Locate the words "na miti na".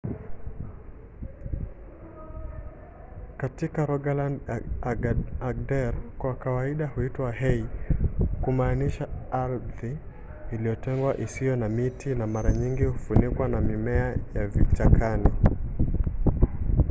11.55-12.27